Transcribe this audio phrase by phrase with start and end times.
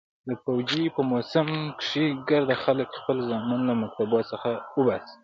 [0.29, 1.47] د پوجيو په موسم
[1.79, 5.15] کښې ګرده خلك خپل زامن له مكتبو څخه اوباسي.